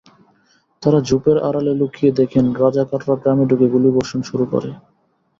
তাঁরা 0.83 0.99
ঝোপের 1.07 1.37
আড়ালে 1.47 1.73
লুকিয়ে 1.75 2.11
দেখেন, 2.19 2.45
রাজাকাররা 2.61 3.15
গ্রামে 3.21 3.45
ঢুকে 3.49 3.67
গুলিবর্ষণ 3.73 4.19
শুরু 4.29 4.45
করে। 4.53 4.69